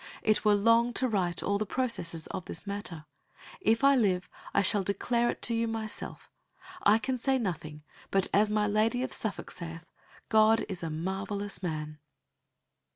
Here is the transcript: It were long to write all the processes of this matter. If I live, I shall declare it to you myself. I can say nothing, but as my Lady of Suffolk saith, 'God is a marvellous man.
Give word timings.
It 0.23 0.43
were 0.43 0.55
long 0.55 0.93
to 0.93 1.07
write 1.07 1.43
all 1.43 1.59
the 1.59 1.65
processes 1.67 2.25
of 2.31 2.45
this 2.45 2.65
matter. 2.65 3.05
If 3.59 3.83
I 3.83 3.95
live, 3.95 4.31
I 4.51 4.63
shall 4.63 4.81
declare 4.81 5.29
it 5.29 5.43
to 5.43 5.53
you 5.53 5.67
myself. 5.67 6.31
I 6.81 6.97
can 6.97 7.19
say 7.19 7.37
nothing, 7.37 7.83
but 8.09 8.25
as 8.33 8.49
my 8.49 8.65
Lady 8.65 9.03
of 9.03 9.13
Suffolk 9.13 9.51
saith, 9.51 9.85
'God 10.27 10.65
is 10.67 10.81
a 10.81 10.89
marvellous 10.89 11.61
man. 11.61 11.99